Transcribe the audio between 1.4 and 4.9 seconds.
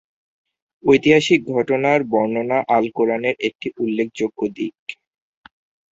ঘটনার বর্ণনা আল-কুরআনের একটি উল্লেখযোগ্য দিক।